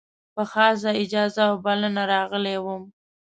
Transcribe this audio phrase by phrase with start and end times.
[0.35, 2.83] په خاصه اجازه او بلنه راغلی وم.